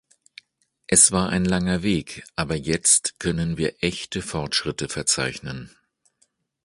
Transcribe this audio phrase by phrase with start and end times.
[0.87, 5.69] Es war ein langer Weg, aber jetzt können wir echte Fortschritte verzeichnen.